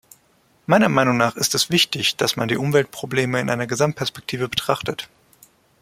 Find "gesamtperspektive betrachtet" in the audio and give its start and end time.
3.67-5.07